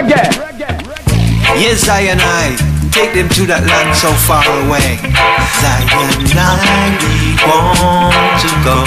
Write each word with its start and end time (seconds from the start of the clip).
reggae. 0.00 0.80
Yes, 1.60 1.88
I 1.88 2.00
and 2.08 2.20
I 2.22 2.56
take 2.92 3.12
them 3.12 3.28
to 3.36 3.46
that 3.46 3.66
land 3.66 3.92
so 3.96 4.10
far 4.24 4.44
away. 4.64 4.96
Zion, 5.60 6.24
I 6.32 6.96
we 7.04 7.36
want 7.44 8.40
to 8.40 8.50
go. 8.64 8.78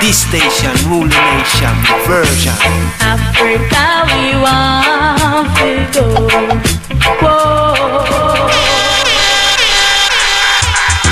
This 0.00 0.24
station, 0.24 0.72
ruling 0.88 1.10
nation, 1.10 1.74
version. 2.08 2.56
Africa, 3.02 4.06
we 4.08 4.38
want 4.40 5.50
to 5.58 5.68
go. 5.92 6.06
Whoa. 7.20 7.58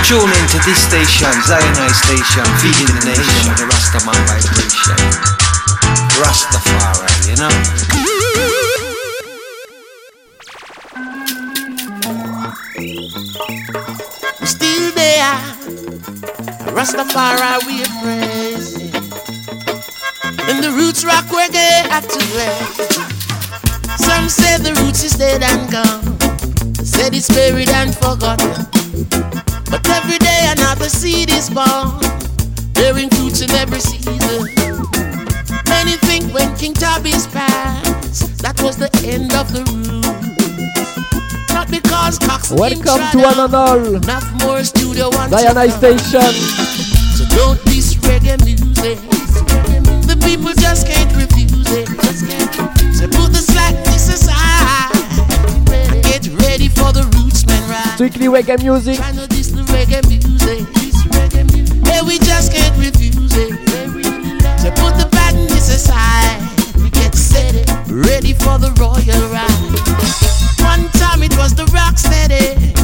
Tune 0.06 0.30
into 0.30 0.58
this 0.62 0.78
station, 0.78 1.34
Zion 1.42 1.74
High 1.74 1.90
station, 1.90 2.46
feeding 2.62 2.86
the 2.94 3.02
nation 3.12 3.42
with 3.50 3.58
the 3.58 3.66
Rastaman 3.66 4.16
vibration. 4.30 5.00
Rastafari, 6.16 7.28
you 7.28 7.36
know. 7.36 8.55
There. 15.26 15.42
Rastafari 16.76 17.56
we 17.66 17.74
are 17.84 17.94
praising. 18.02 18.94
And 20.48 20.58
the 20.62 20.70
roots 20.78 21.04
rock 21.04 21.26
reggae 21.38 21.88
to 22.14 22.20
play. 22.32 22.58
Some 23.96 24.28
say 24.28 24.58
the 24.58 24.72
roots 24.80 25.02
is 25.02 25.12
dead 25.12 25.42
and 25.42 25.70
gone. 25.70 26.04
Said 26.84 27.14
it's 27.14 27.28
buried 27.28 27.70
and 27.70 27.94
forgotten. 27.94 28.66
But 29.70 29.88
every 29.98 30.18
day 30.18 30.40
another 30.56 30.88
seed 30.88 31.30
is 31.30 31.50
born, 31.50 32.00
bearing 32.74 33.10
fruits 33.10 33.40
in 33.40 33.50
every 33.50 33.80
season. 33.80 34.14
Many 35.68 35.94
think 36.08 36.32
when 36.32 36.54
King 36.56 36.74
Tubby's 36.74 37.26
passed, 37.26 38.38
that 38.42 38.60
was 38.62 38.76
the 38.76 38.90
end 39.04 39.32
of 39.34 39.52
the 39.52 39.62
roots. 39.72 40.25
Not 41.56 41.70
because 41.70 42.18
Cox 42.18 42.50
Welcome 42.50 43.00
to 43.12 43.18
one 43.18 43.40
and 43.40 43.54
all. 43.54 43.94
Enough 43.94 44.44
more 44.44 44.62
studio 44.62 45.08
one 45.08 45.30
Diana 45.30 45.70
Station. 45.70 46.20
So 47.16 47.24
don't 47.32 47.56
diss 47.64 47.94
reggae 48.04 48.36
music. 48.44 49.00
The 50.04 50.20
people 50.20 50.52
just 50.52 50.86
can't 50.86 51.10
refuse 51.16 51.64
it. 51.72 51.88
So 52.92 53.08
put 53.08 53.32
the 53.32 53.40
slackness 53.40 54.12
aside 54.12 54.92
and 55.94 56.04
get 56.04 56.28
ready 56.44 56.68
for 56.68 56.92
the 56.92 57.08
rootsman 57.16 57.66
ride. 57.70 57.94
Strictly 57.94 58.26
reggae 58.26 58.62
music. 58.62 58.98
Try 58.98 59.12
to 59.12 59.26
diss 59.26 59.48
the 59.48 59.62
reggae 59.72 60.06
music. 60.06 60.68
Hey, 61.86 62.02
we 62.02 62.18
just 62.18 62.52
can't 62.52 62.76
refuse 62.76 63.32
it. 63.34 63.56
So 64.60 64.68
put 64.72 64.92
the 65.00 65.08
badness 65.10 65.72
aside. 65.74 66.36
We 66.82 66.90
get 66.90 67.14
set 67.14 67.54
it, 67.54 67.66
ready 67.88 68.34
for 68.34 68.58
the 68.58 68.76
royal 68.76 69.32
ride. 69.32 70.35
One 70.66 70.88
time 71.00 71.22
it 71.22 71.36
was 71.38 71.54
the 71.54 71.66
rock 71.72 71.96
steady, 71.96 72.74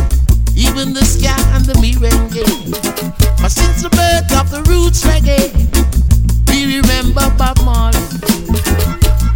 even 0.55 0.95
the 0.95 1.05
ska 1.05 1.35
and 1.55 1.65
the 1.65 1.75
merengue. 1.83 2.47
But 3.43 3.51
since 3.51 3.83
the 3.83 3.91
birth 3.91 4.31
of 4.41 4.51
the 4.51 4.63
roots 4.71 5.03
reggae, 5.05 5.51
we 6.49 6.77
remember 6.79 7.27
Bob 7.37 7.59
Marley. 7.65 7.99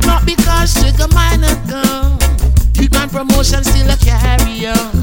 Not 0.06 0.24
because 0.24 0.72
Sugar 0.78 1.08
Minott 1.16 1.60
gone, 1.68 2.18
you 2.80 2.88
promotion 3.16 3.64
still 3.64 3.90
a 3.90 3.96
carry 3.96 4.66
on. 4.66 4.95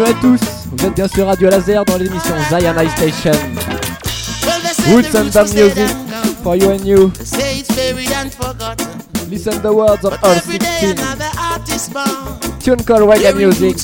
Bienvenue 0.00 0.18
à 0.18 0.22
tous. 0.22 0.40
Vous 0.72 0.86
êtes 0.86 0.94
bien 0.94 1.08
sur 1.08 1.26
Radio 1.26 1.50
Laser 1.50 1.84
dans 1.84 1.98
l'émission 1.98 2.34
Zion 2.48 2.72
High 2.74 2.88
Station. 2.96 3.32
Well, 3.32 4.60
they 4.62 4.72
say 4.72 4.94
Roots 4.94 5.10
the 5.10 5.18
and 5.18 5.24
roots 5.24 5.34
the 5.34 5.40
was 5.42 5.52
dead 5.52 5.76
music 5.76 5.90
and 5.90 6.10
gone. 6.10 6.34
for 6.42 6.56
you 6.56 6.70
and 6.70 6.86
you. 6.86 7.10
They 7.10 7.24
say 7.26 7.58
it's 7.58 7.68
buried 7.76 8.10
and 8.12 8.32
forgotten. 8.32 8.86
Listen 9.28 9.60
the 9.60 9.70
words 9.74 10.02
of 10.06 10.12
But 10.12 10.24
all 10.24 10.30
every 10.30 10.56
day 10.56 10.94
16. 10.96 10.98
another 10.98 11.30
artist 11.38 11.92
born. 11.92 12.40
Tune 12.60 12.82
called 12.82 13.02
reggae 13.10 13.24
Bearing 13.24 13.48
music. 13.48 13.76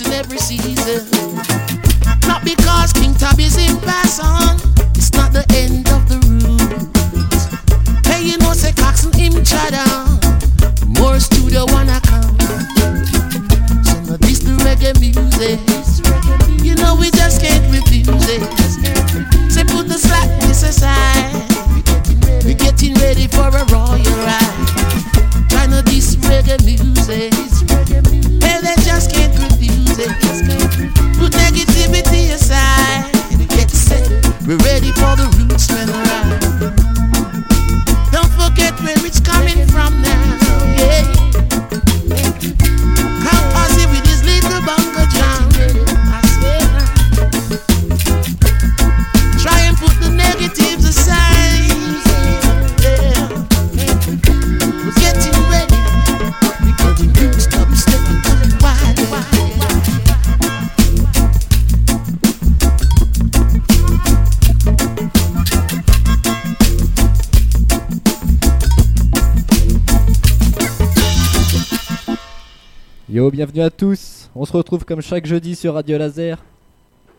Bienvenue 73.33 73.63
à 73.63 73.71
tous. 73.71 74.31
On 74.37 74.45
se 74.45 74.53
retrouve 74.53 74.85
comme 74.85 75.01
chaque 75.01 75.27
jeudi 75.27 75.57
sur 75.57 75.75
Radio 75.75 75.99
Laser. 75.99 76.39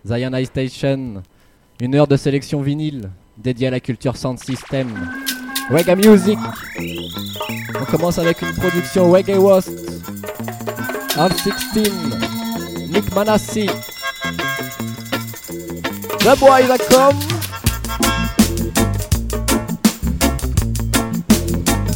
Zion 0.05 0.31
High 0.33 0.45
Station. 0.45 1.21
Une 1.81 1.95
heure 1.95 2.07
de 2.07 2.15
sélection 2.15 2.61
vinyle 2.61 3.09
dédiée 3.37 3.67
à 3.67 3.71
la 3.71 3.79
culture 3.81 4.15
sound 4.15 4.39
system. 4.39 4.87
Reggae 5.69 5.97
music. 5.97 6.39
On 7.81 7.85
commence 7.85 8.19
avec 8.19 8.41
une 8.41 8.53
production 8.53 9.11
Reggae 9.11 9.37
Wast. 9.37 9.71
Half 11.17 11.35
16. 11.73 11.91
Nick 12.89 13.13
Manassi. 13.13 13.65
The 16.19 16.27
are 16.27 16.77
come. 16.89 17.19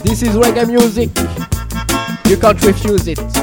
This 0.04 0.22
is 0.24 0.36
reggae 0.36 0.68
music. 0.68 1.12
You 2.30 2.38
can't 2.38 2.62
refuse 2.62 3.08
it. 3.08 3.41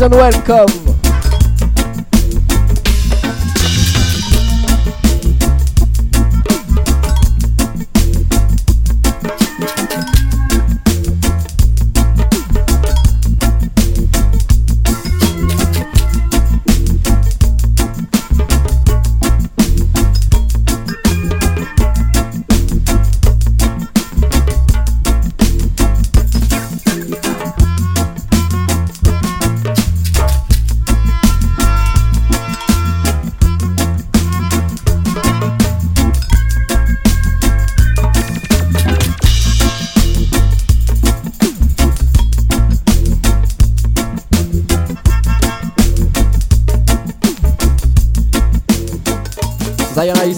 And 0.00 0.14
welcome. 0.14 0.87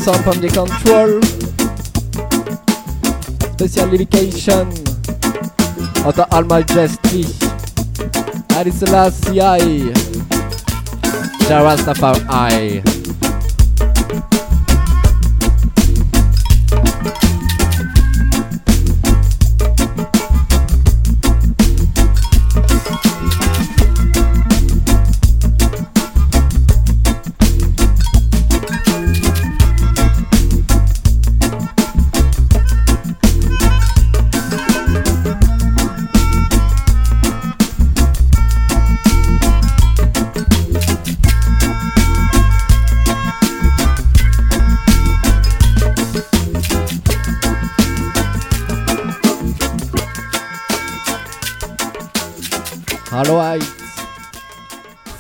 Sound 0.01 0.25
from 0.25 0.41
the 0.41 0.49
control. 0.49 1.21
Special 3.53 3.91
dedication 3.91 4.69
of 6.07 6.17
the 6.17 6.27
All 6.33 6.45
Majesty. 6.45 7.25
Haile 8.55 8.73
Selassie. 8.73 9.93
Jarastafari. 11.47 13.00
Alright. 53.21 53.63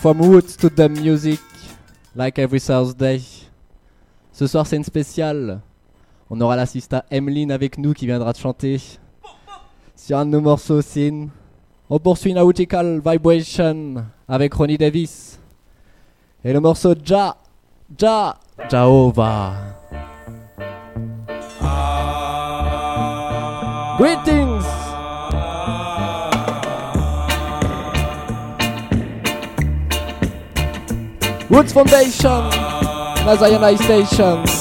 From 0.01 0.23
roots 0.23 0.57
to 0.57 0.71
the 0.71 0.89
music, 0.89 1.39
like 2.17 2.39
every 2.39 2.59
Thursday. 2.59 3.21
Ce 4.33 4.47
soir, 4.47 4.67
c'est 4.67 4.77
une 4.77 4.85
spéciale. 4.85 5.61
On 6.31 6.41
aura 6.41 6.57
l'assista 6.57 7.05
Emeline 7.11 7.53
avec 7.53 7.77
nous 7.77 7.93
qui 7.93 8.07
viendra 8.07 8.33
de 8.33 8.39
chanter 8.39 8.81
sur 9.95 10.17
un 10.17 10.25
de 10.25 10.31
nos 10.31 10.41
morceaux 10.41 10.81
Sin. 10.81 11.29
On 11.91 11.99
poursuit 11.99 12.33
Nautical 12.33 13.03
Vibration 13.05 13.97
avec 14.27 14.55
Ronnie 14.55 14.79
Davis. 14.79 15.39
Et 16.43 16.55
le 16.55 16.61
morceau 16.61 16.95
Ja, 17.05 17.37
Ja, 17.99 18.39
Jahova. 18.71 19.53
Greetings! 23.99 24.60
Roots 31.51 31.73
Foundation, 31.73 32.49
Nazayana 33.27 33.77
Station. 33.77 34.60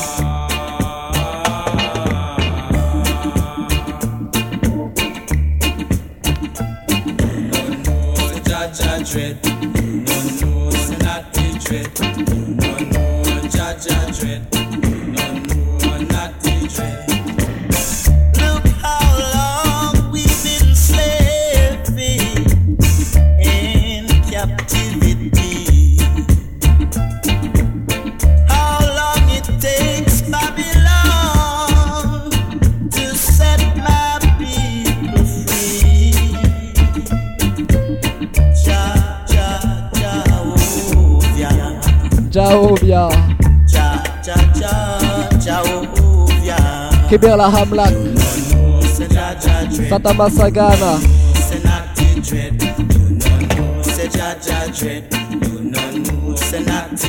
Kibela 47.09 47.49
dread. 47.49 47.89
Satta 49.89 50.13
Massagana, 50.13 50.99
dread, 52.27 52.61
you 52.71 52.85
no 52.85 53.07
know. 53.07 54.69
Dread, 54.69 55.13
you 57.03 57.08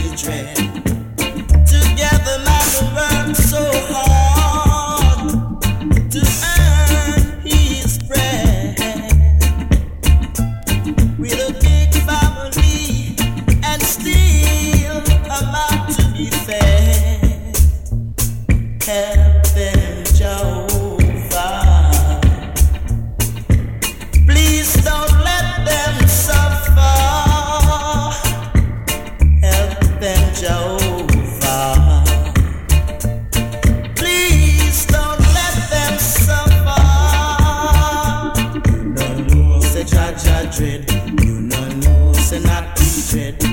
dread. 40.50 40.90
You 41.22 41.40
no 41.40 41.68
know, 41.68 42.12
say 42.14 42.40
not 42.40 42.76
be 42.76 43.02
dread. 43.08 43.49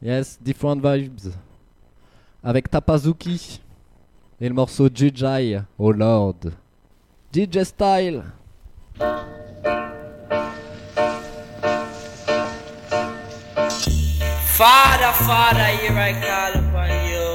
Yes, 0.00 0.38
Different 0.40 0.80
Vibes. 0.80 1.32
Avec 2.42 2.70
Tapazuki. 2.70 3.60
Et 4.40 4.48
le 4.48 4.54
morceau 4.54 4.88
Jujai, 4.92 5.60
Oh 5.78 5.90
Lord. 5.90 6.52
DJ 7.32 7.64
Style. 7.64 8.22
Father, 14.56 15.12
Father, 15.24 15.66
here 15.78 15.98
I 15.98 16.12
call 16.12 16.52
upon 16.54 16.90
you. 17.08 17.28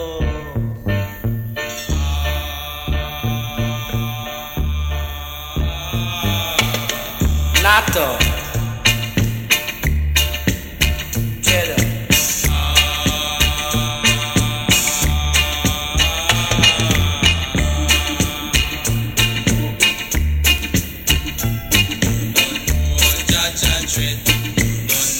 Nato. 7.61 8.32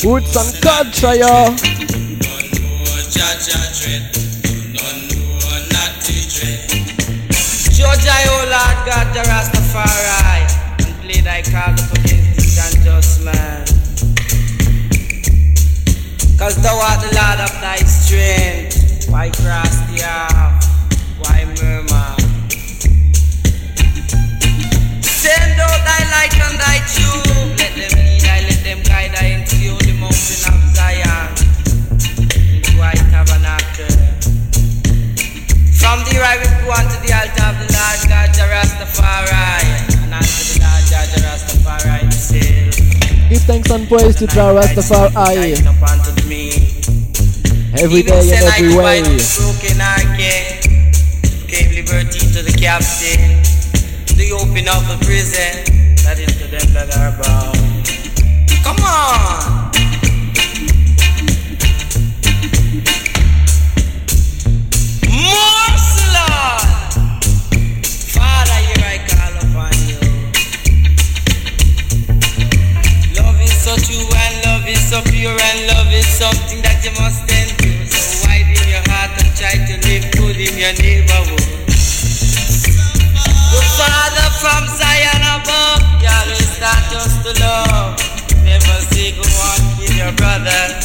Woods 0.04 0.36
and 0.36 0.54
Codshire. 0.62 1.56
Georgia, 7.72 8.16
oh 8.28 8.46
Lord 8.52 8.78
God, 8.86 9.08
the 9.14 9.22
Rastafari, 9.30 10.44
and 10.86 10.96
play 11.02 11.22
thy 11.22 11.42
call 11.42 11.74
up 11.74 11.92
against 11.94 12.36
these 12.36 12.60
unjust 12.76 13.24
man. 13.24 13.66
Cause 16.38 16.56
thou 16.62 16.76
art 16.80 17.00
the 17.00 17.12
Lord 17.16 17.40
of 17.40 17.54
thy 17.62 17.78
strength. 17.78 19.10
Why 19.10 19.30
cross 19.30 19.80
the 19.88 20.04
earth? 20.04 20.68
Why 21.20 21.46
murmur? 21.62 22.16
Send 25.02 25.60
out 25.62 25.80
thy 25.88 26.02
light 26.12 26.36
and 26.36 26.60
thy 26.60 26.80
tube. 26.92 27.58
Let 27.58 27.74
them 27.76 27.94
lead 28.04 28.26
I, 28.26 28.42
let 28.50 28.64
them 28.64 28.80
guide 28.84 29.16
I 29.16 29.26
into 29.40 29.56
the 29.56 29.83
holy 30.04 30.44
mountain 30.44 30.44
of 30.52 30.60
Zion. 30.76 31.28
Into 32.54 32.72
thy 32.78 32.94
tabernacle. 33.12 33.96
From 35.80 36.00
the 36.08 36.16
I 36.20 36.38
will 36.40 36.56
go 36.64 36.72
unto 36.72 36.98
the 37.04 37.12
altar 37.14 37.46
of 37.48 37.56
the 37.60 37.68
Lord 37.72 38.00
God, 38.08 38.30
Rastafari. 38.52 39.64
And 40.04 40.14
unto 40.14 40.42
the 40.44 40.56
Lord 40.64 40.84
God, 40.92 41.08
the 41.12 41.20
Rastafari 41.24 42.00
himself. 42.00 43.30
Give 43.30 43.44
thanks 43.44 43.70
and 43.72 43.88
praise 43.88 44.16
to 44.18 44.28
Jah 44.28 44.52
Rastafari. 44.54 45.60
Every 47.76 48.04
day 48.04 48.20
and 48.20 48.46
every 48.46 48.76
way. 48.76 49.02
buy 49.02 49.10
the 49.10 49.18
broken 49.36 49.80
hearted, 49.82 50.62
gave 51.48 51.74
liberty 51.74 52.20
to 52.20 52.42
the 52.44 52.54
captain, 52.54 53.42
the 54.16 54.32
open 54.32 54.70
of 54.70 54.88
the 54.88 54.98
prison, 55.04 55.66
that 56.06 56.20
is 56.20 56.32
to 56.38 56.48
them 56.48 56.74
that 56.74 56.96
are 56.96 57.12
bound. 57.20 57.84
Come 58.64 58.78
on! 58.86 59.63
Go 89.16 89.22
on 89.22 89.78
kill 89.78 89.96
your 89.96 90.12
brother. 90.14 90.80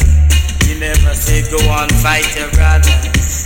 You 0.67 0.79
never 0.79 1.13
say 1.15 1.41
good 1.49 1.65
one, 1.67 1.89
fight 2.01 2.35
your 2.37 2.49
brother. 2.51 3.38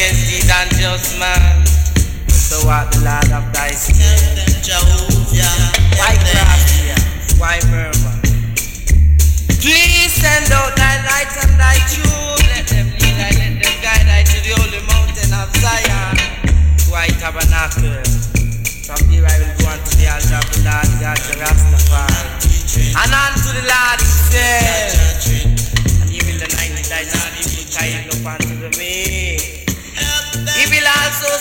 Against 0.00 0.30
these 0.30 0.50
unjust 0.50 1.18
man. 1.18 1.69
So 2.60 2.68
art 2.68 2.92
the 2.92 3.00
Lord 3.00 3.32
of 3.32 3.48
thy. 3.56 3.72
Why 5.96 6.12
craft? 6.28 7.40
Why 7.40 7.56
murmur? 7.72 8.20
Please 9.64 10.12
send 10.12 10.52
out 10.52 10.76
thy 10.76 11.00
light 11.08 11.32
and 11.40 11.56
thy 11.56 11.80
truth. 11.88 12.36
Let 12.52 12.68
them 12.68 12.92
lead 13.00 13.16
I, 13.16 13.32
let 13.40 13.64
them 13.64 13.76
guide 13.80 14.12
I 14.12 14.28
to 14.28 14.36
the 14.44 14.52
holy 14.60 14.84
mountain 14.92 15.32
of 15.32 15.48
Zion. 15.56 16.20
To 16.84 17.00
tabernacle. 17.16 17.96
From 18.84 19.08
here 19.08 19.24
I 19.24 19.40
will 19.40 19.56
go 19.56 19.72
unto 19.72 19.96
the 19.96 20.12
altar 20.12 20.36
of 20.36 20.44
the 20.52 20.60
Lord 20.60 20.84
the 21.00 21.40
Rastafari. 21.40 22.92
And 22.92 23.08
unto 23.08 23.56
the 23.56 23.64
Lord 23.64 24.04
himself. 24.04 25.32
And 26.04 26.10
he 26.12 26.20
will 26.28 26.44
anoint 26.44 26.84
thy 26.92 27.08
Lord, 27.08 27.32
he 27.40 27.56
will 27.56 27.64
tie 27.72 28.04
up 28.04 28.20
unto 28.36 28.52
the 28.60 28.68
me. 28.76 29.29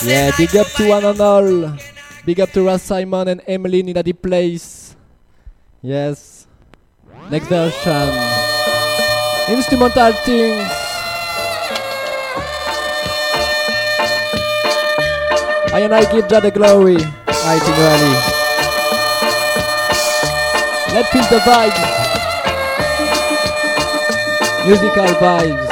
Yeah, 0.03 0.31
big 0.37 0.55
up 0.55 0.67
to 0.77 0.89
one 0.89 1.05
and 1.05 1.19
all. 1.19 1.77
Big 2.25 2.39
up 2.39 2.51
to 2.51 2.63
Ras 2.63 2.83
Symon 2.87 3.27
and 3.27 3.41
Emily 3.47 3.79
in 3.79 3.93
the 3.93 4.13
place. 4.13 4.95
Yes. 5.81 6.47
Next 7.29 7.47
version. 7.47 8.09
Instrumental 9.49 10.13
things. 10.25 10.69
I 15.71 15.81
and 15.85 15.93
I 15.93 16.01
give 16.11 16.27
Jah 16.27 16.41
the 16.41 16.51
glory. 16.51 16.97
I 17.27 17.59
think 17.61 17.77
really. 17.77 18.13
Let's 20.93 21.09
feel 21.13 21.27
the 21.29 21.39
vibes. 21.45 21.81
Musical 24.65 25.13
vibes. 25.21 25.68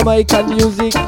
Jamaican 0.00 0.46
music. 0.56 0.92
From 0.94 1.02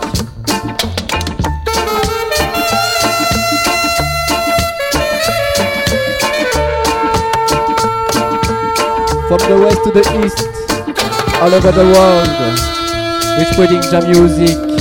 the 9.49 9.57
west 9.65 9.81
to 9.85 9.91
the 9.93 10.05
east, 10.23 10.41
all 11.41 11.55
over 11.55 11.73
the 11.73 11.85
world, 11.95 12.29
we're 13.39 13.51
spreading 13.55 13.81
jam 13.81 14.05
music. 14.11 14.72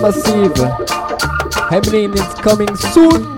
massive. 0.00 0.52
Hemlin 1.70 2.14
is 2.14 2.34
coming 2.42 2.74
soon. 2.76 3.36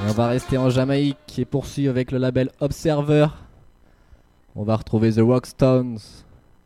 Et 0.00 0.10
on 0.10 0.12
va 0.12 0.28
rester 0.28 0.58
en 0.58 0.70
Jamaïque 0.70 1.16
et 1.38 1.44
poursuivre 1.44 1.90
avec 1.90 2.10
le 2.12 2.18
label 2.18 2.50
Observer. 2.60 3.28
On 4.56 4.64
va 4.64 4.76
retrouver 4.76 5.12
The 5.12 5.20
Rockstones 5.20 5.98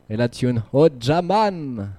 et 0.08 0.16
la 0.16 0.28
tune 0.28 0.62
Oh 0.72 0.88
Jaman. 0.98 1.90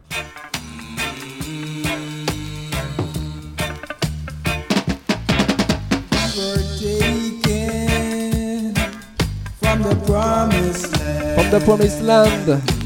From 9.84 11.50
the 11.52 11.60
promised 11.66 12.02
land. 12.02 12.83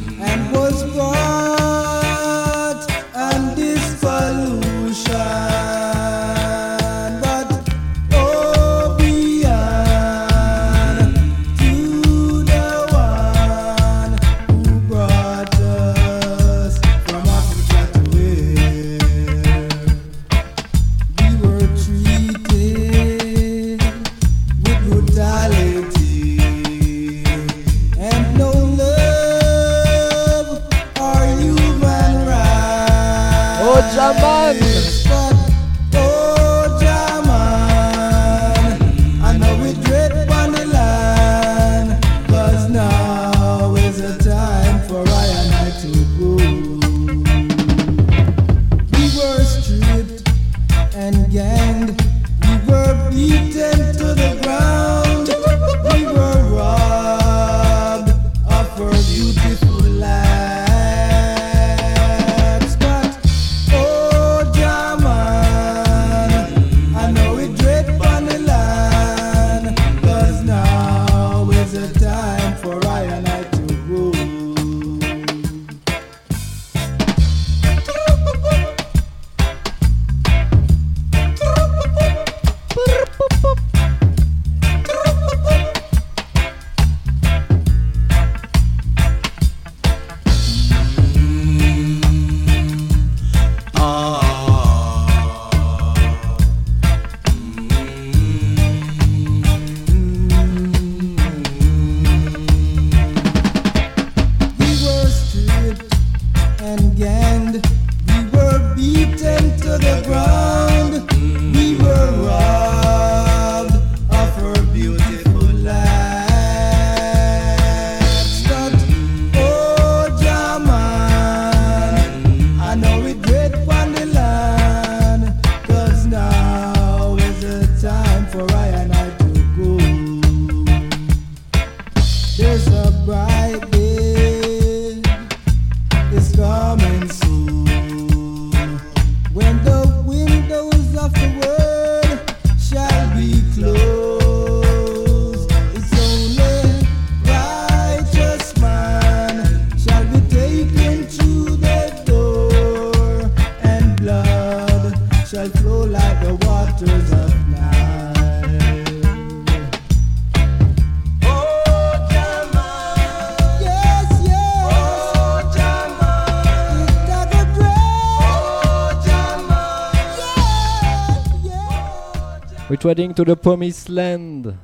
We're 172.69 172.75
trading 172.75 173.13
to 173.13 173.23
the 173.23 173.37
promised 173.37 173.87
land? 173.87 174.57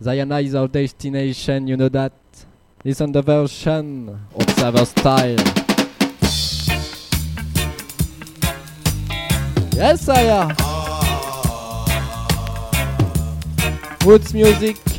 Zion 0.00 0.30
is 0.30 0.54
our 0.54 0.68
destination, 0.68 1.66
you 1.66 1.76
know 1.76 1.88
that. 1.88 2.12
Listen 2.84 3.10
the 3.10 3.20
version, 3.20 4.08
of 4.08 4.42
observer 4.42 4.84
style. 4.84 5.36
Yes, 9.74 10.08
Aya. 10.08 10.54
Woods 14.06 14.32
music. 14.32 14.91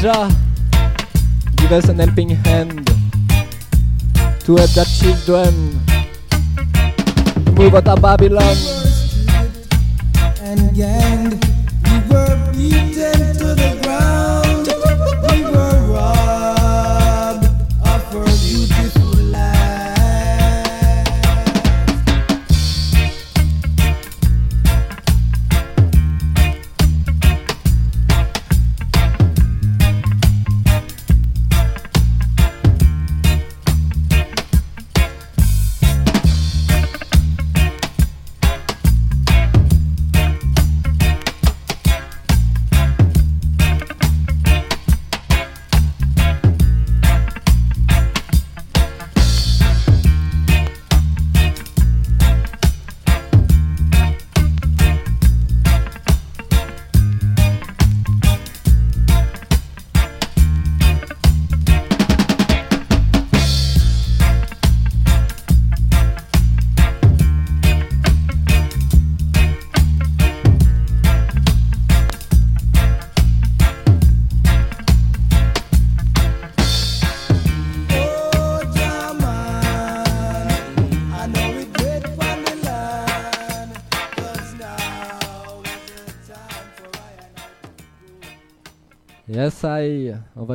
Give 0.00 1.72
us 1.72 1.90
an 1.90 1.98
helping 1.98 2.30
hand 2.30 2.86
to 4.46 4.56
help 4.56 4.70
the 4.72 4.88
children 4.96 5.76
move 7.54 7.74
out 7.74 7.86
of 7.86 8.00
Babylon. 8.00 8.56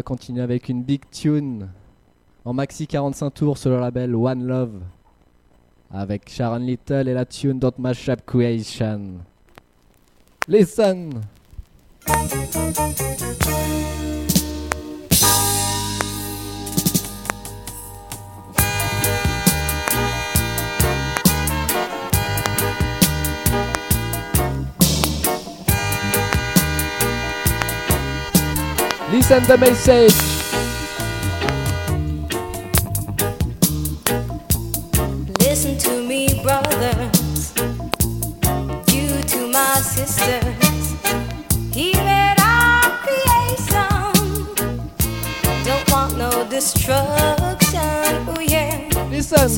Continuer 0.05 0.43
avec 0.43 0.69
une 0.69 0.83
big 0.83 1.01
tune 1.11 1.67
en 2.45 2.53
maxi 2.53 2.85
45 2.85 3.29
tours 3.31 3.57
sur 3.57 3.71
le 3.71 3.79
label 3.79 4.15
One 4.15 4.45
Love 4.45 4.81
avec 5.91 6.29
Sharon 6.29 6.59
Little 6.59 7.07
et 7.07 7.13
la 7.13 7.25
tune 7.25 7.59
Don't 7.59 7.73
Mash 7.79 8.07
Up 8.07 8.21
Creation. 8.25 9.15
Listen! 10.47 11.21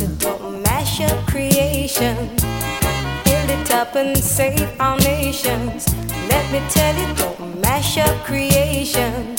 It 0.02 0.24
up 0.24 1.26
creation. 1.26 2.30
He 3.26 3.36
lit 3.48 3.72
up 3.72 3.96
and 3.96 4.18
save 4.18 4.80
our 4.80 4.98
nations. 5.00 6.07
Let 6.30 6.52
me 6.52 6.62
tell 6.70 6.96
you, 6.96 7.14
don't 7.16 7.62
mash 7.62 7.98
up 7.98 8.16
creation. 8.26 9.36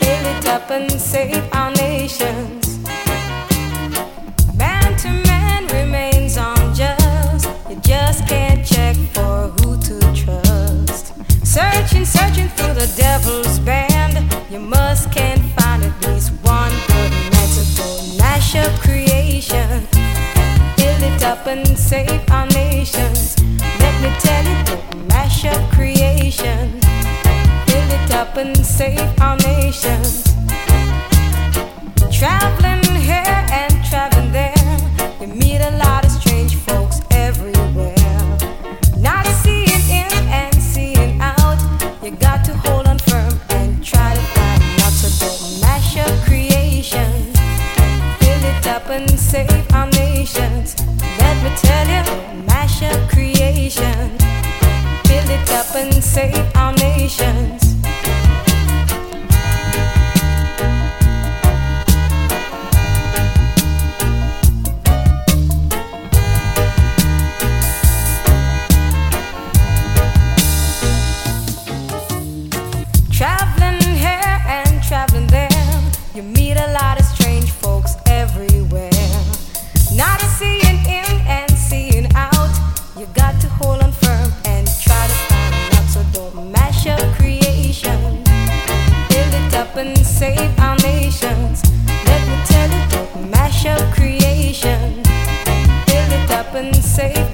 Build 0.00 0.26
it 0.32 0.46
up 0.46 0.70
and 0.70 0.90
save 1.00 1.42
our 1.52 1.70
nations. 1.72 2.78
Man 4.56 4.96
to 4.98 5.10
man 5.26 5.66
remains 5.68 6.36
unjust. 6.36 7.48
You 7.68 7.76
just 7.76 8.26
can't 8.26 8.64
check 8.66 8.96
for 9.14 9.48
who 9.56 9.76
to 9.88 9.98
trust. 10.14 11.12
Searching, 11.46 12.04
searching 12.04 12.48
through 12.48 12.74
the 12.74 12.92
devil's 12.96 13.58
band. 13.60 14.32
You 14.50 14.60
must 14.60 15.10
can't 15.12 15.42
find 15.60 15.84
at 15.84 16.06
least 16.06 16.30
one 16.42 16.72
good 16.88 17.12
man 17.32 17.48
to 17.56 17.64
go 17.76 18.16
mash 18.18 18.56
up 18.56 18.72
creation. 18.80 19.86
Build 20.76 21.02
it 21.02 21.22
up 21.22 21.46
and 21.46 21.66
save 21.78 22.28
our 22.30 22.46
nations. 22.48 23.36
Let 23.80 23.94
me 24.02 24.10
tell 24.18 24.44
you, 24.44 24.63
up 25.46 25.70
creation. 25.72 26.70
Build 27.66 27.90
it 27.98 28.10
up 28.12 28.36
and 28.36 28.56
save 28.64 29.20
our 29.20 29.36
nations. 29.38 30.24
Traveling 32.10 32.84
here 33.00 33.46
and 33.52 33.72
traveling 33.84 34.32
there, 34.32 34.54
you 35.20 35.26
meet 35.26 35.60
a 35.60 35.76
lot 35.78 36.04
of 36.04 36.10
strange 36.10 36.54
folks 36.56 37.00
everywhere. 37.10 37.94
Not 38.98 39.26
seeing 39.42 39.84
in 39.90 40.12
and 40.28 40.54
seeing 40.54 41.20
out, 41.20 41.58
you 42.02 42.12
got 42.12 42.44
to 42.46 42.54
hold 42.54 42.86
on 42.86 42.98
firm 42.98 43.38
and 43.50 43.84
try 43.84 44.14
to 44.14 44.20
find 44.20 44.62
out. 44.82 44.92
So 44.92 45.08
don't 45.26 45.60
mash 45.60 45.96
up 45.98 46.14
creation, 46.26 47.32
build 48.20 48.44
it 48.52 48.66
up 48.66 48.88
and 48.88 49.10
save 49.18 49.72
our 49.72 49.90
nations. 49.90 50.76
Let 51.18 51.36
me 51.42 51.50
tell 51.56 51.86
you, 51.86 52.44
mash 52.46 52.82
up 52.82 53.10
creation, 53.10 54.16
build 55.36 55.48
it 55.48 55.50
up 55.52 55.74
and 55.74 56.04
save 56.04 56.56
our 56.56 56.72
nations. 56.74 57.63
Up 96.96 97.33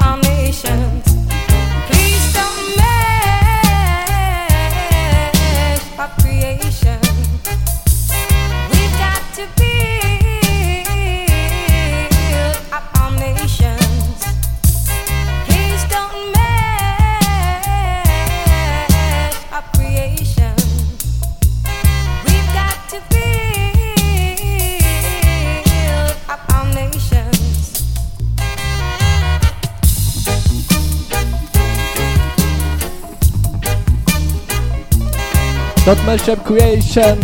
Mash 35.91 36.29
up 36.29 36.45
creation. 36.45 37.19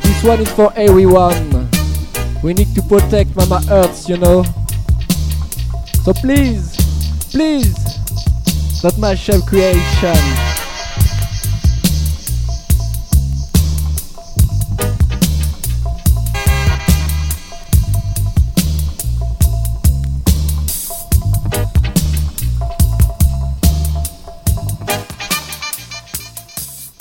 This 0.00 0.24
one 0.24 0.40
is 0.40 0.50
for 0.50 0.72
everyone. 0.74 1.68
We 2.42 2.54
need 2.54 2.74
to 2.74 2.80
protect 2.80 3.36
Mama 3.36 3.60
Earth, 3.70 4.08
you 4.08 4.16
know. 4.16 4.44
So 6.04 6.14
please, 6.14 6.74
please, 7.30 7.74
don't 8.80 8.98
mash 8.98 9.28
up 9.28 9.46
creation. 9.46 10.49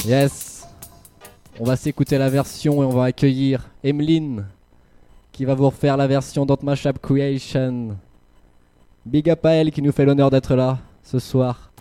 Yes. 0.10 0.66
On 1.60 1.64
va 1.64 1.76
s'écouter 1.76 2.18
la 2.18 2.30
version 2.30 2.82
et 2.82 2.86
on 2.88 2.90
va 2.90 3.04
accueillir 3.04 3.70
Emeline 3.84 4.44
qui 5.32 5.46
va 5.46 5.54
vous 5.54 5.68
refaire 5.68 5.98
la 5.98 6.08
version 6.08 6.48
Don't 6.48 6.64
Mashup 6.64 6.98
Creation. 6.98 7.96
Big 9.06 9.30
up 9.30 9.46
à 9.46 9.52
elle 9.52 9.70
qui 9.70 9.84
nous 9.84 9.92
fait 9.92 10.06
l'honneur 10.06 10.32
d'être 10.32 10.56
là 10.56 10.80
ce 11.04 11.20
soir. 11.20 11.72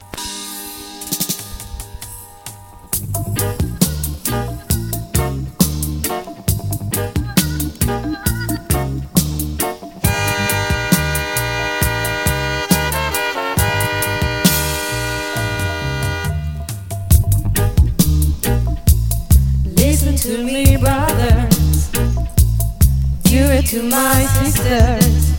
To 23.78 23.84
my 23.84 24.26
sisters. 24.40 25.30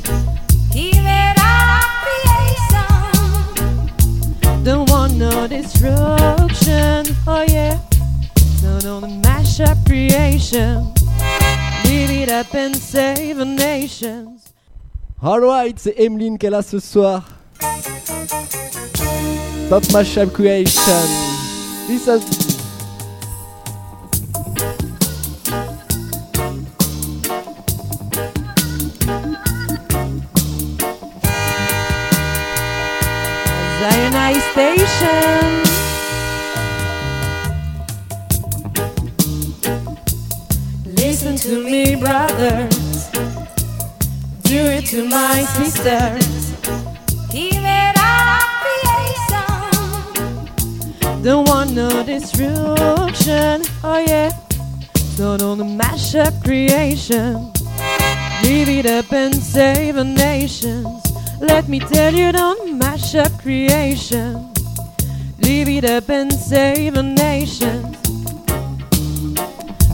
Give 0.71 0.93
it 0.95 1.38
our 1.43 1.82
creation. 2.04 3.84
Don't 4.63 4.89
want 4.89 5.15
no 5.15 5.47
destruction. 5.47 7.15
Oh 7.28 7.45
yeah. 7.47 7.80
No, 8.63 8.80
no, 8.80 8.99
the 9.02 9.08
mash 9.23 9.60
up 9.60 9.78
creation. 9.86 10.93
Leave 11.86 12.12
it 12.12 12.30
up 12.30 12.54
and 12.54 12.75
save 12.75 13.38
the 13.38 13.45
nations. 13.45 14.54
Alright, 15.21 15.80
c'est 15.80 15.95
Emeline 15.97 16.38
qu'elle 16.38 16.56
a 16.56 16.62
ce 16.62 16.80
soir. 16.80 17.28
Top 19.69 19.84
Mashup 19.91 20.32
Creation. 20.32 21.04
Listen. 21.89 22.21
Zionite 22.21 22.48
Station. 34.60 35.63
Listen 40.86 41.36
to 41.38 41.63
me, 41.63 41.95
brothers. 41.95 43.10
Do 44.43 44.60
it 44.76 44.86
to 44.88 45.08
my 45.08 45.45
sisters. 45.56 46.52
Give 47.32 47.63
it 47.63 47.95
our 48.04 48.41
creation. 48.65 49.63
Don't 51.24 51.48
want 51.48 51.72
no 51.72 52.04
destruction. 52.04 53.63
Oh 53.82 54.04
yeah. 54.06 54.32
Don't 55.15 55.41
on 55.41 55.58
the 55.60 55.63
mash 55.63 56.15
up 56.15 56.34
creation. 56.43 57.54
Leave 58.43 58.67
it 58.67 58.86
up 58.86 59.13
and 59.13 59.34
save 59.36 59.95
the 59.95 60.04
nations. 60.04 61.02
Let 61.39 61.69
me 61.69 61.80
tell 61.80 62.13
you, 62.13 62.34
don't 62.34 62.78
mash 62.78 63.15
up 63.15 63.32
creation. 63.41 64.48
Leave 65.41 65.69
it 65.69 65.86
up 65.86 66.10
and 66.10 66.32
save 66.32 66.93
the 66.93 67.04
nations. 67.04 67.95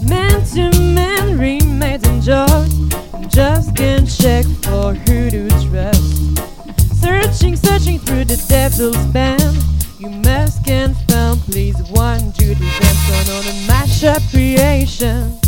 Man 0.09 0.43
to 0.53 0.79
man, 0.79 1.37
remains 1.37 2.03
and 2.07 2.21
just, 2.21 3.33
just 3.33 3.75
can't 3.75 4.09
check 4.09 4.45
for 4.63 4.93
who 4.93 5.29
to 5.29 5.47
trust. 5.67 7.01
Searching, 7.01 7.55
searching 7.55 7.99
through 7.99 8.25
the 8.25 8.43
devil's 8.47 8.97
band. 9.07 9.57
You 9.99 10.09
must 10.09 10.63
can 10.65 10.93
found, 11.07 11.41
please 11.41 11.77
one 11.89 12.31
to 12.33 12.45
them. 12.55 12.95
Turn 13.07 13.27
on 13.35 13.43
a 13.43 13.55
mashup 13.67 14.21
creation. 14.31 15.39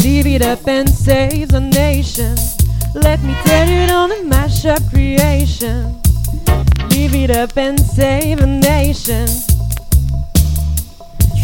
Leave 0.00 0.26
it 0.26 0.42
up 0.42 0.66
and 0.68 0.88
save 0.88 1.48
the 1.48 1.60
nation. 1.60 2.36
Let 2.94 3.22
me 3.22 3.34
tell 3.44 3.68
you 3.68 3.92
on 3.92 4.12
a 4.12 4.22
mashup 4.34 4.88
creation. 4.90 6.00
Leave 6.96 7.14
it 7.14 7.30
up 7.30 7.58
and 7.58 7.78
save 7.78 8.40
a 8.40 8.46
nation. 8.46 9.28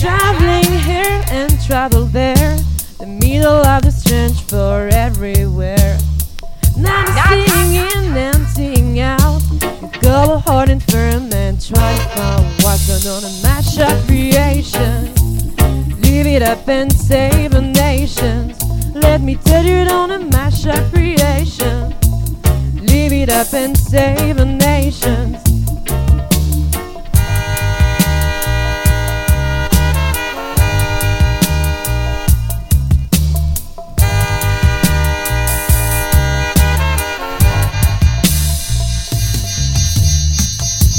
Traveling 0.01 0.73
here 0.81 1.23
and 1.29 1.61
travel 1.67 2.07
there. 2.07 2.57
The 2.99 3.07
middle 3.07 3.61
of 3.67 3.83
the 3.83 3.91
strange 3.91 4.41
for 4.45 4.89
everywhere. 4.91 5.99
Now 6.79 7.05
I'm 7.07 7.75
in 7.75 8.17
and 8.17 8.47
seeing 8.47 8.99
out. 9.01 9.43
Go 10.01 10.39
hard 10.39 10.71
and 10.71 10.83
firm 10.85 11.31
and 11.35 11.61
try 11.61 11.99
to 11.99 12.05
find 12.17 12.47
what's 12.63 13.07
on 13.07 13.23
a 13.23 13.33
mashup 13.45 14.07
creation. 14.07 15.13
Leave 16.01 16.29
it 16.29 16.41
up 16.41 16.67
and 16.67 16.91
save 16.91 17.51
the 17.51 17.61
nations. 17.61 18.57
Let 18.95 19.21
me 19.21 19.35
tell 19.37 19.67
you 19.67 19.85
on 19.93 20.13
a 20.13 20.19
mashup 20.19 20.91
creation. 20.91 22.02
Leave 23.03 23.23
it 23.25 23.31
up 23.31 23.53
and 23.53 23.77
save 23.77 24.37
the 24.37 24.45
nations. 24.45 25.43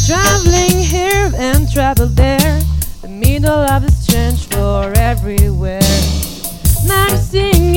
Traveling 0.06 0.78
here 0.84 1.32
and 1.38 1.72
travel 1.72 2.08
there, 2.08 2.60
the 3.02 3.08
middle 3.08 3.50
of 3.50 3.84
the 3.84 3.92
strange 3.94 4.46
for 4.48 4.92
everywhere. 4.98 5.80
Now 6.86 7.08
I'm 7.08 7.18
seeing 7.18 7.76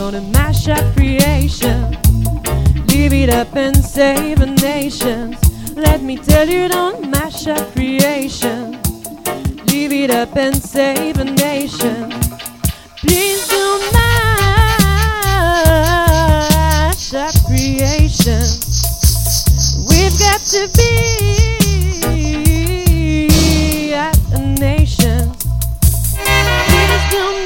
what's 0.00 0.14
on 0.14 0.14
a 0.14 0.20
mashup 0.32 0.94
creation. 0.94 1.96
Leave 2.86 3.12
it 3.12 3.28
up 3.30 3.54
and 3.56 3.76
save 3.76 4.40
a 4.40 4.46
nation. 4.46 5.36
Let 5.74 6.02
me 6.02 6.16
tell 6.16 6.48
you, 6.48 6.68
don't 6.68 7.10
mash 7.10 7.46
up 7.46 7.72
creation. 7.72 8.80
Leave 9.66 9.92
it 9.92 10.10
up 10.10 10.36
and 10.36 10.56
save 10.56 11.18
a 11.18 11.24
nation. 11.24 12.10
Please 12.96 13.48
don't 13.48 13.92
mash 13.92 14.14
up 17.14 17.34
creation. 17.46 18.42
We've 19.88 20.18
got 20.18 20.40
to 20.54 20.68
be 20.76 21.54
at 23.94 24.16
the 24.30 24.38
nation. 24.58 25.32
Please 26.68 27.10
don't 27.12 27.39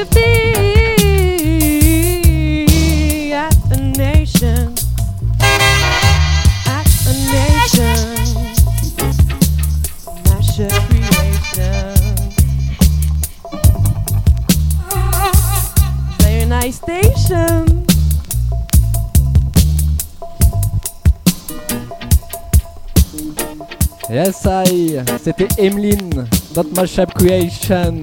Be 0.00 0.24
at 3.34 3.52
nation. 3.98 4.74
At 6.66 6.86
nation. 7.28 8.16
Creation. 10.24 10.70
Very 16.18 16.44
nice 16.46 16.76
station. 16.76 17.66
Yes, 24.08 24.46
I. 24.46 25.04
C'était 25.22 25.48
Emeline, 25.58 26.26
Dot 26.54 26.66
Mashup 26.74 27.12
Creation. 27.14 28.00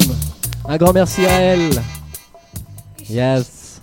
Un 0.69 0.75
grand 0.75 0.91
merci 0.91 1.25
à 1.25 1.39
elle. 1.39 1.81
Yes. 3.09 3.81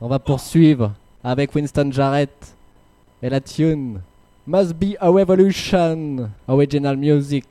On 0.00 0.08
va 0.08 0.18
poursuivre 0.18 0.92
avec 1.22 1.54
Winston 1.54 1.90
Jarrett 1.92 2.32
et 3.22 3.30
la 3.30 3.40
tune 3.40 4.00
Must 4.44 4.74
Be 4.74 4.96
a 4.98 5.08
Revolution, 5.08 6.28
Original 6.48 6.96
Music. 6.96 7.46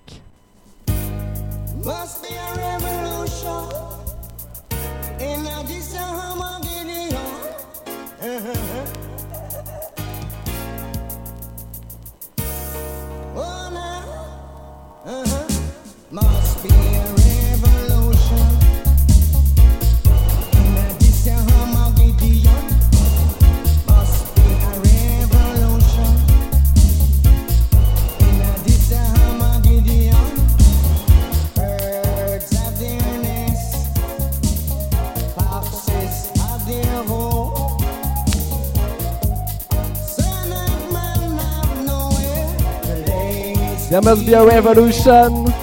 There 43.95 44.01
must 44.01 44.25
be 44.25 44.33
a 44.33 44.45
revolution. 44.45 45.54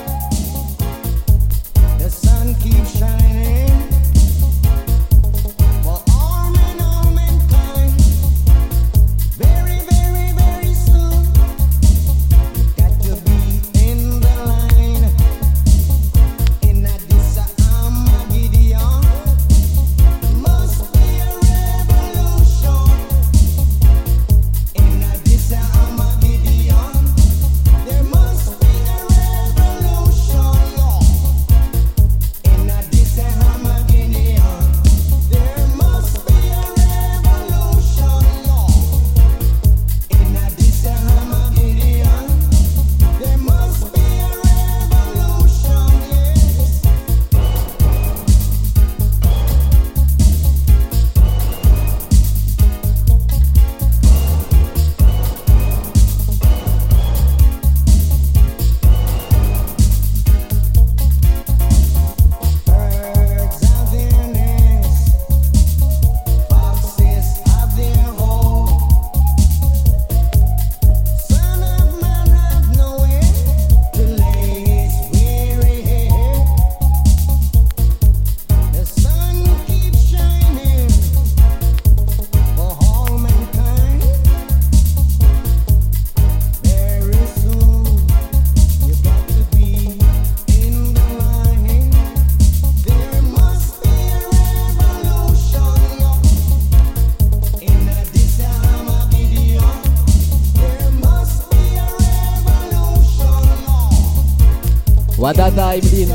ועדת 105.37 105.59
העבדים. 105.59 106.09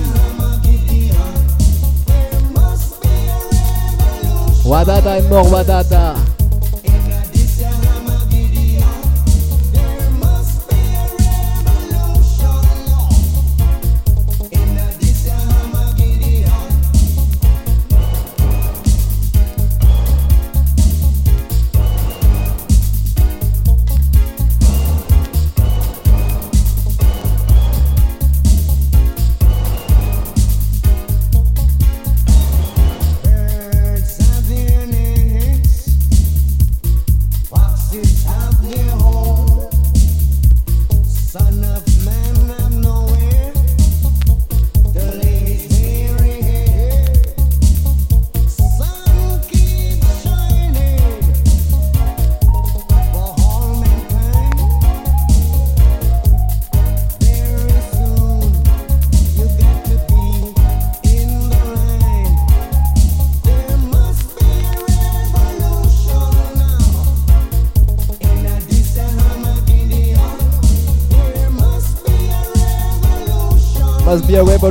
ودادا 4.65 5.17
النور 5.17 5.53
ودادا 5.53 6.13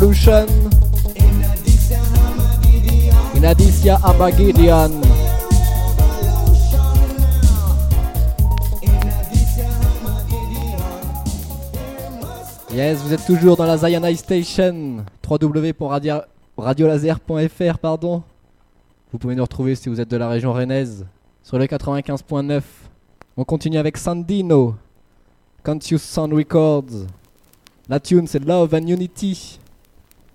Revolution. 0.07 0.47
In 3.35 3.43
Aditya 3.43 3.99
Yes, 12.73 13.03
vous 13.03 13.13
êtes 13.13 13.27
toujours 13.27 13.57
dans 13.57 13.67
la 13.67 13.77
Zionai 13.77 14.15
Station. 14.15 15.05
www.radiolaser.fr, 15.29 17.79
pardon. 17.79 18.23
Vous 19.13 19.19
pouvez 19.19 19.35
nous 19.35 19.43
retrouver 19.43 19.75
si 19.75 19.89
vous 19.89 20.01
êtes 20.01 20.11
de 20.11 20.17
la 20.17 20.29
région 20.29 20.53
rennaise 20.53 21.05
sur 21.43 21.59
le 21.59 21.65
95.9. 21.65 22.63
On 23.37 23.43
continue 23.43 23.79
avec 23.79 23.97
Sandino. 23.97 24.77
Can't 25.65 25.81
Sound 25.81 26.33
Records. 26.33 27.09
La 27.89 27.99
tune 27.99 28.29
c'est 28.29 28.45
Love 28.45 28.73
and 28.73 28.87
Unity. 28.87 29.59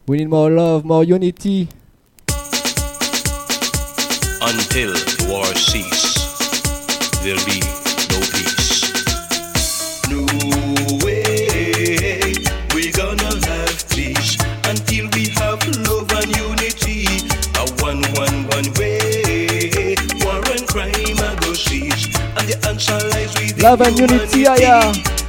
We 0.07 0.17
need 0.17 0.29
more 0.29 0.49
love, 0.49 0.83
more 0.83 1.03
unity. 1.03 1.69
Until 4.41 4.93
war 5.29 5.45
cease, 5.53 6.17
there'll 7.21 7.45
be 7.45 7.61
no 8.09 8.19
peace. 8.33 8.91
No 10.09 10.25
way 11.05 12.33
we're 12.73 12.91
gonna 12.91 13.31
have 13.45 13.89
peace 13.89 14.37
until 14.65 15.07
we 15.13 15.29
have 15.37 15.61
love 15.85 16.11
and 16.13 16.35
unity. 16.35 17.05
A 17.55 17.69
one, 17.83 18.01
one, 18.17 18.47
one 18.49 18.73
way. 18.79 19.95
War 20.25 20.41
and 20.49 20.67
crime 20.67 21.19
are 21.21 21.35
go 21.41 21.53
and 21.53 22.49
the 22.49 22.57
answer 22.67 22.97
lies 23.09 23.33
within. 23.39 23.61
Love 23.61 23.81
and 23.81 23.99
unity, 23.99 24.39
yeah. 24.41 25.20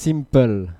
Simple. 0.00 0.72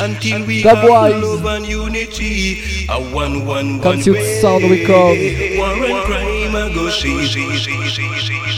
until 0.00 0.44
we 0.46 0.62
Dub 0.62 0.76
have 0.76 0.88
wise. 0.90 1.22
love 1.22 1.44
and 1.46 1.66
unity. 1.66 2.86
A 2.90 3.00
one 3.14 3.46
one 3.46 3.78
one 3.78 3.98
way. 4.04 4.40
sound 4.42 4.64
record. 4.64 5.16
War 5.56 5.84
and 5.88 6.04
crime 6.04 6.54
are 6.54 6.74
go 6.74 6.90
see. 6.90 8.57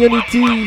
Unity. 0.00 0.59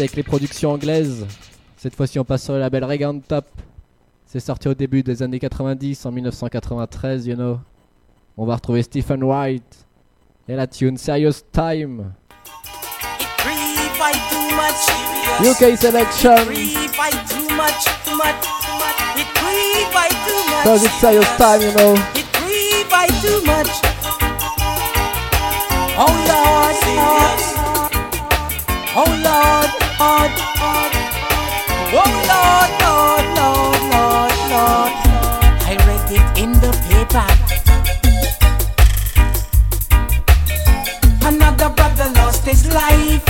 avec 0.00 0.16
les 0.16 0.22
productions 0.22 0.72
anglaises. 0.72 1.26
Cette 1.76 1.94
fois-ci, 1.94 2.18
on 2.18 2.24
passe 2.24 2.44
sur 2.44 2.54
le 2.54 2.60
label 2.60 2.84
Regan 2.84 3.20
Top. 3.20 3.46
C'est 4.26 4.40
sorti 4.40 4.68
au 4.68 4.74
début 4.74 5.02
des 5.02 5.22
années 5.22 5.38
90, 5.38 6.06
en 6.06 6.12
1993, 6.12 7.26
you 7.26 7.34
know. 7.34 7.58
On 8.36 8.44
va 8.44 8.56
retrouver 8.56 8.82
Stephen 8.82 9.22
White 9.24 9.86
et 10.48 10.54
la 10.54 10.66
tune 10.66 10.96
Serious 10.96 11.40
Time. 11.52 12.12
UK 15.40 15.76
Selection. 15.76 16.36
Cause 20.64 20.84
it's 20.84 20.94
serious 21.00 21.36
time, 21.36 21.62
you 21.62 21.72
know. 21.72 21.94
too 23.22 23.40
much. 23.46 23.68
Oh 26.00 26.12
Lord. 26.28 26.76
oh 28.96 29.22
Lord. 29.24 29.87
Oh 30.00 30.28
Lord, 31.92 32.70
Lord, 32.82 33.24
Lord, 33.36 33.80
Lord, 33.90 34.36
Lord. 34.52 34.92
I 35.66 35.74
read 35.86 36.10
it 36.12 36.38
in 36.38 36.52
the 36.52 36.70
paper. 36.86 37.26
Another 41.26 41.68
brother 41.70 42.12
lost 42.14 42.44
his 42.44 42.72
life. 42.72 43.24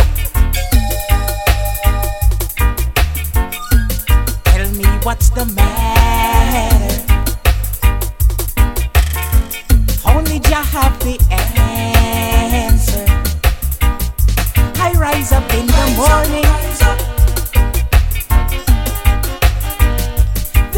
Tell 4.44 4.70
me 4.72 4.84
what's 5.04 5.30
the 5.30 5.46
matter. 5.46 7.04
Only 10.04 10.38
Jah 10.40 10.64
have 10.76 10.98
the 11.00 11.16
answer. 11.30 13.06
I 14.82 14.92
rise 14.98 15.32
up 15.32 15.50
in 15.54 15.66
the 15.66 15.94
morning. 15.96 16.47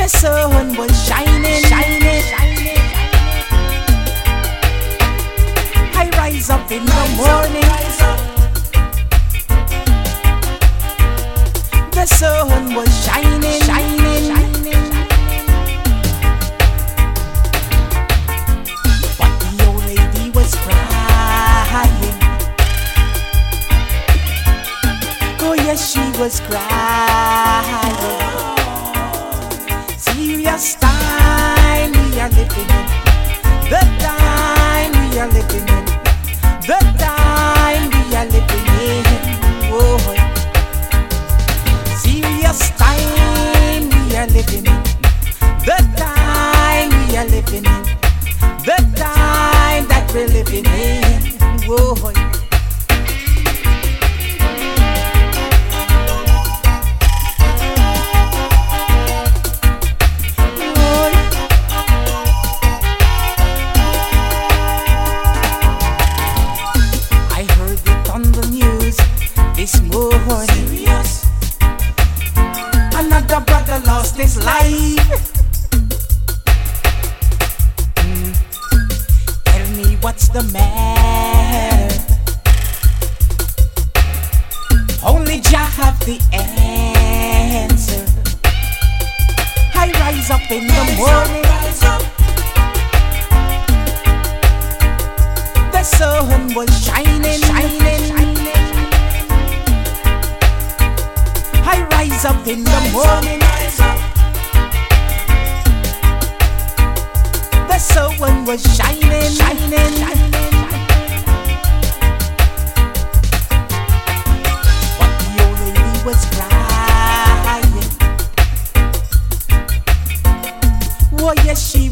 Professor 0.01 0.49
one 0.49 0.75
was 0.79 1.07
shining, 1.07 1.63
shining, 1.65 2.23
shining. 2.23 2.60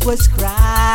was 0.08 0.26
crying. 0.26 0.87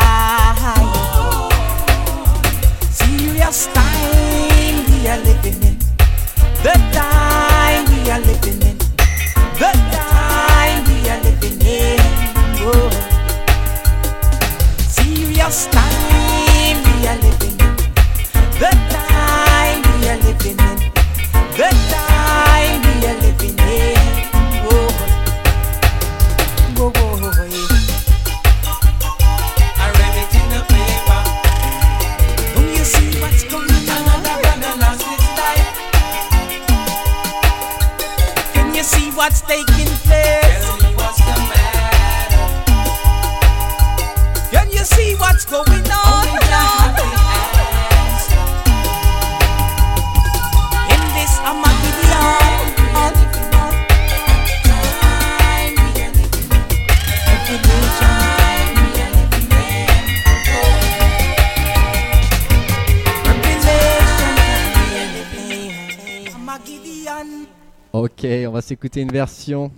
écouter 68.84 69.00
une 69.00 69.12
version. 69.12 69.72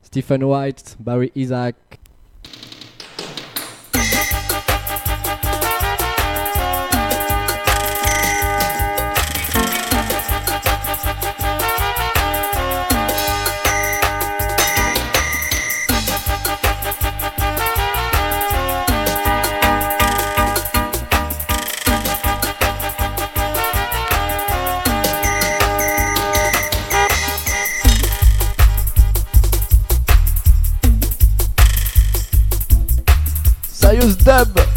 Stephen 0.00 0.42
White, 0.42 0.96
Barry 0.98 1.30
Isaac, 1.34 1.95
Serious 33.86 34.16
dub 34.16 34.75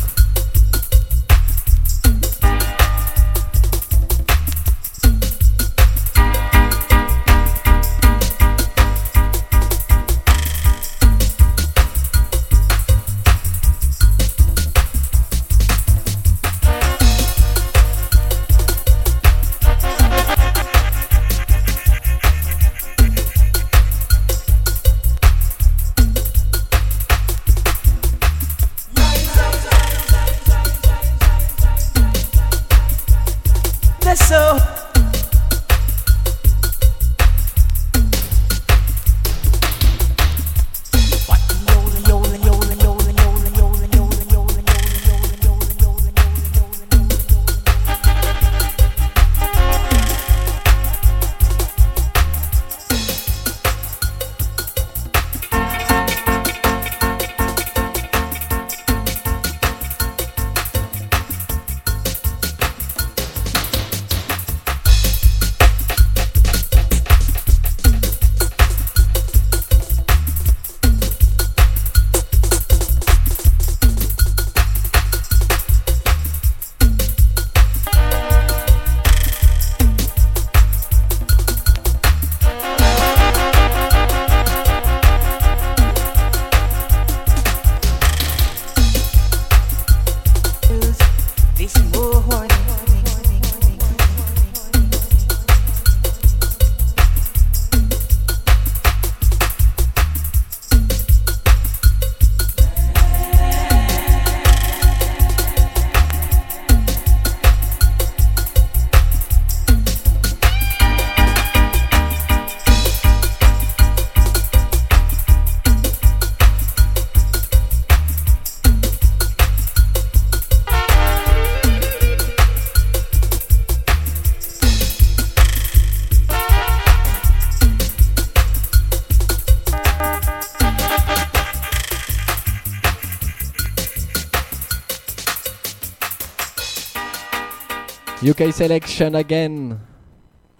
UK 138.30 138.54
Selection 138.54 139.16
again. 139.16 139.80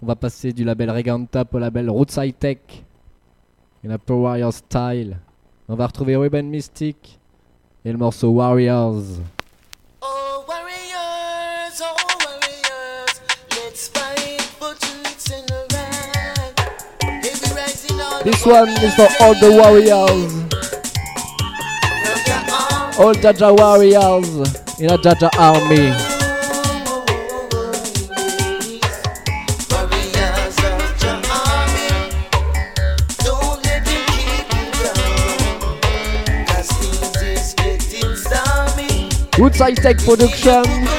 On 0.02 0.08
va 0.08 0.16
passer 0.16 0.52
du 0.54 0.64
label 0.64 0.90
Reganta 0.90 1.44
au 1.52 1.60
label 1.60 1.88
Rootside 1.92 2.40
Tech. 2.40 2.58
Il 3.84 3.92
a 3.92 3.98
Warrior 4.10 4.52
Style. 4.52 5.18
On 5.68 5.76
va 5.76 5.86
retrouver 5.86 6.16
Ruben 6.16 6.50
Mystic 6.50 7.20
et 7.86 7.92
le 7.92 7.98
morceau 7.98 8.30
Warriors. 8.30 9.04
This 18.24 18.46
one 18.46 18.70
is 18.70 18.96
for 18.96 19.08
all 19.22 19.36
the 19.36 19.52
warriors. 19.52 20.34
All 22.98 23.14
Jaja 23.14 23.56
warriors 23.56 24.28
in 24.80 24.90
a 24.90 24.98
Jaja 24.98 25.30
army. 25.38 26.19
Good 39.40 39.56
Size 39.56 39.80
Tech 39.80 39.98
Production. 40.00 40.99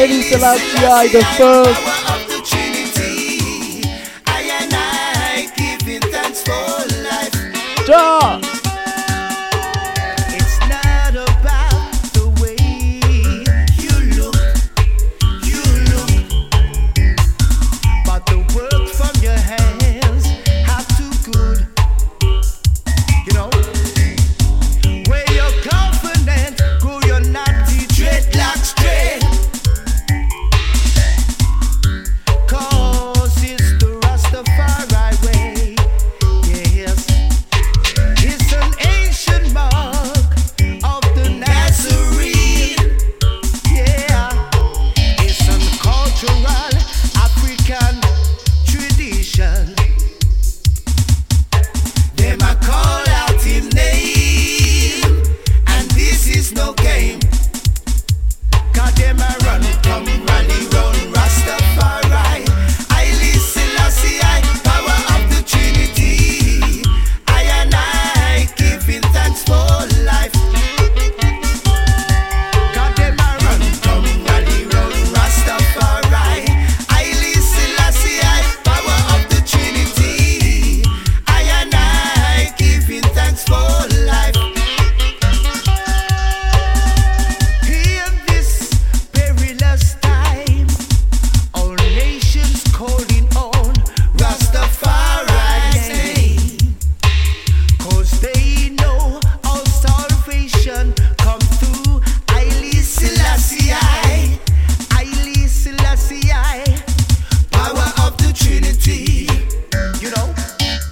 Haile 0.00 0.22
Selassie 0.22 1.12
the 1.12 1.22
first. 1.36 2.19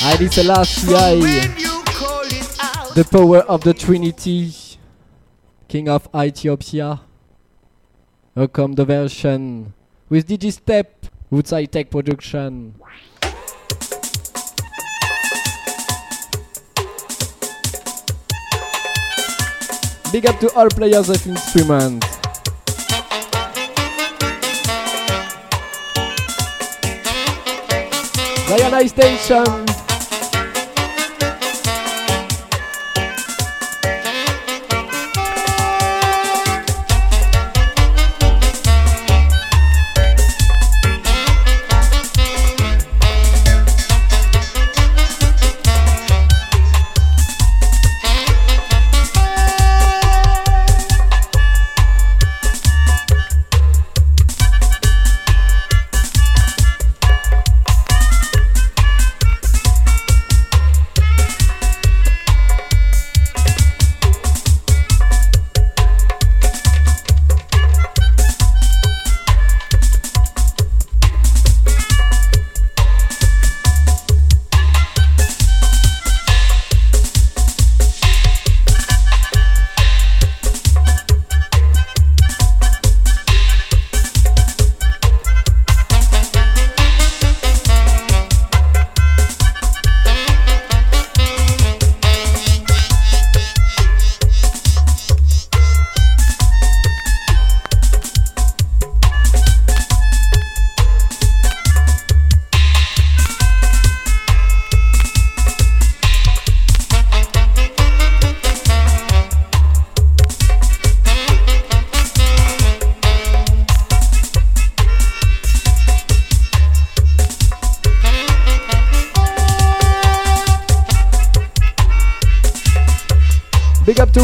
Haile 0.08 0.30
Selassie, 0.30 0.88
the 2.94 3.06
power 3.12 3.40
of 3.40 3.60
the 3.60 3.74
Trinity, 3.74 4.54
King 5.68 5.90
of 5.90 6.08
Ethiopia. 6.16 7.02
Welcome 8.34 8.72
the 8.72 8.86
version 8.86 9.74
with 10.08 10.26
Digistep, 10.26 11.12
Woodside 11.28 11.70
Tech 11.70 11.90
Production. 11.90 12.74
Big 20.10 20.24
up 20.24 20.40
to 20.40 20.50
all 20.56 20.70
players 20.70 21.10
of 21.10 21.26
instruments. 21.26 22.06
Diana 28.48 28.88
Station. 28.88 29.77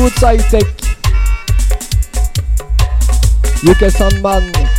Woodside 0.02 0.40
Tech. 0.50 0.66
UK 3.64 3.90
Sandman. 3.90 4.73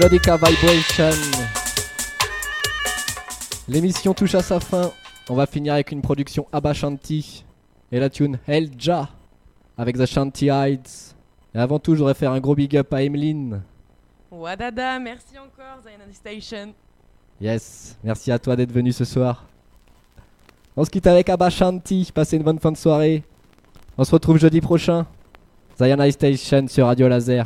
Melodica 0.00 0.38
Vibration. 0.38 1.10
L'émission 3.68 4.14
touche 4.14 4.34
à 4.34 4.40
sa 4.40 4.58
fin. 4.58 4.92
On 5.28 5.34
va 5.34 5.44
finir 5.44 5.74
avec 5.74 5.92
une 5.92 6.00
production 6.00 6.46
Abba 6.52 6.72
Shanti 6.72 7.44
et 7.92 8.00
la 8.00 8.08
tune 8.08 8.38
Helja 8.48 9.10
avec 9.76 9.98
The 9.98 10.06
Shanty 10.06 10.48
Heights. 10.48 11.14
Et 11.54 11.58
avant 11.58 11.78
tout, 11.78 11.92
je 11.92 11.98
voudrais 11.98 12.14
faire 12.14 12.32
un 12.32 12.40
gros 12.40 12.54
big 12.54 12.78
up 12.78 12.94
à 12.94 13.02
Emeline. 13.02 13.60
Wadada, 14.30 14.98
merci 14.98 15.36
encore, 15.36 15.82
Zion 15.82 16.12
Station. 16.14 16.72
Yes, 17.38 17.98
merci 18.02 18.32
à 18.32 18.38
toi 18.38 18.56
d'être 18.56 18.72
venu 18.72 18.92
ce 18.92 19.04
soir. 19.04 19.44
On 20.78 20.84
se 20.86 20.88
quitte 20.88 21.08
avec 21.08 21.28
Abba 21.28 21.50
Shanti. 21.50 22.10
Passez 22.14 22.38
une 22.38 22.42
bonne 22.42 22.58
fin 22.58 22.72
de 22.72 22.78
soirée. 22.78 23.22
On 23.98 24.04
se 24.04 24.12
retrouve 24.12 24.38
jeudi 24.38 24.62
prochain. 24.62 25.06
Zion 25.78 26.10
Station 26.10 26.68
sur 26.68 26.86
Radio 26.86 27.06
Laser. 27.06 27.44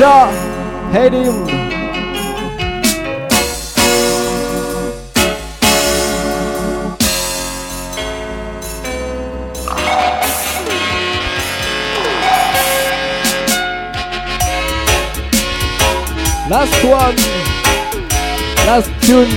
Hit 0.00 1.12
him. 1.12 1.44
Last 16.48 16.82
one. 16.82 17.16
Last 18.64 18.88
tune. 19.02 19.28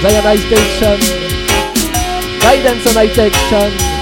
Zion 0.00 0.38
Station. 0.38 1.00
Guidance 2.40 2.86
on 2.86 2.94
High 2.94 3.10
Action. 3.18 3.93